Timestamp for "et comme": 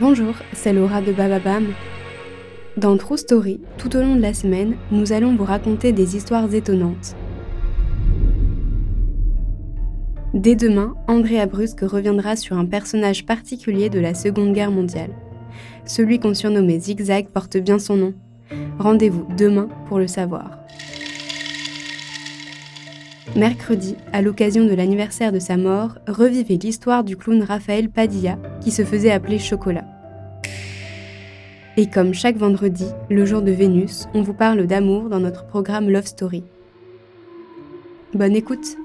31.78-32.12